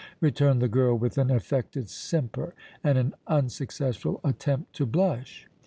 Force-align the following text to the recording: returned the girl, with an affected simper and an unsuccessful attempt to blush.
returned 0.19 0.59
the 0.63 0.67
girl, 0.67 0.97
with 0.97 1.19
an 1.19 1.29
affected 1.29 1.87
simper 1.87 2.55
and 2.83 2.97
an 2.97 3.13
unsuccessful 3.27 4.19
attempt 4.23 4.73
to 4.73 4.83
blush. 4.87 5.47